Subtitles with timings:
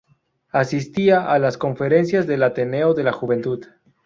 [0.49, 3.63] Asistía a las conferencias del Ateneo de la Juventud.